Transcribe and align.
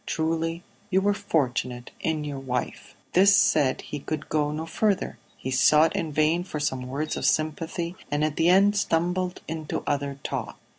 Truly 0.07 0.63
you 0.89 0.99
were 0.99 1.13
fortunate 1.13 1.91
in 1.99 2.23
your 2.23 2.39
wife." 2.39 2.95
This 3.13 3.37
said, 3.37 3.81
he 3.81 3.99
could 3.99 4.29
go 4.29 4.51
no 4.51 4.65
further; 4.65 5.19
he 5.37 5.51
sought 5.51 5.95
in 5.95 6.11
vain 6.11 6.43
for 6.43 6.59
some 6.59 6.87
words 6.87 7.15
of 7.15 7.23
sympathy, 7.27 7.95
and 8.09 8.23
at 8.25 8.35
the 8.35 8.49
end 8.49 8.75
stumbled 8.75 9.41
into 9.47 9.83
other 9.85 10.17
talk. 10.23 10.57